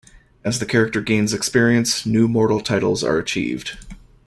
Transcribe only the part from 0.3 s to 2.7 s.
As the character gains experience, new mortal